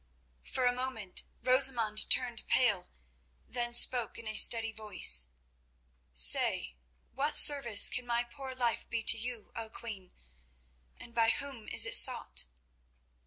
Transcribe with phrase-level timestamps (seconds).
[0.41, 2.89] For a moment Rosamund turned pale,
[3.47, 5.27] then spoke in a steady voice:
[6.11, 6.75] "Say,
[7.13, 10.11] what service can my poor life be to you, O Queen,
[10.97, 12.45] and by whom is it sought?"